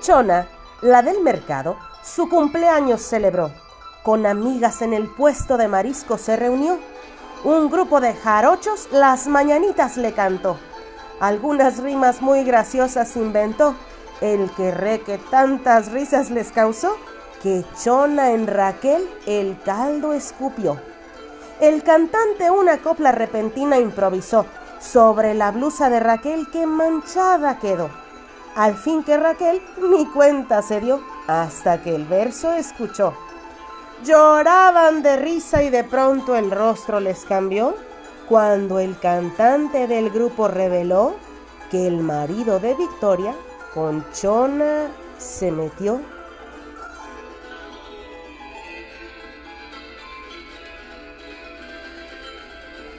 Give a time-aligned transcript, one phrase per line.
[0.00, 0.48] Chona,
[0.80, 3.52] la del mercado, su cumpleaños celebró.
[4.02, 6.78] Con amigas en el puesto de marisco se reunió.
[7.44, 10.58] Un grupo de jarochos las mañanitas le cantó.
[11.20, 13.76] Algunas rimas muy graciosas inventó.
[14.20, 16.96] El que re que tantas risas les causó,
[17.42, 20.80] que Chona en Raquel el caldo escupió.
[21.60, 24.46] El cantante una copla repentina improvisó
[24.80, 28.01] sobre la blusa de Raquel que manchada quedó.
[28.54, 33.14] Al fin que Raquel ni cuenta se dio hasta que el verso escuchó.
[34.04, 37.74] Lloraban de risa y de pronto el rostro les cambió
[38.28, 41.14] cuando el cantante del grupo reveló
[41.70, 43.34] que el marido de Victoria
[43.72, 44.88] con Chona
[45.18, 46.00] se metió